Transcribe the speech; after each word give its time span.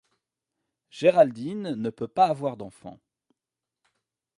Géraldine 0.89 1.75
ne 1.75 1.91
peut 1.91 2.07
pas 2.07 2.25
avoir 2.25 2.57
d'enfant. 2.57 2.99